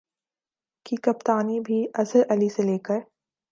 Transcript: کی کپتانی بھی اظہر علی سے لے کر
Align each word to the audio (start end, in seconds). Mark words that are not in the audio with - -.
کی 0.85 0.95
کپتانی 0.95 1.59
بھی 1.59 1.85
اظہر 1.93 2.23
علی 2.29 2.49
سے 2.49 2.63
لے 2.63 2.77
کر 2.79 2.99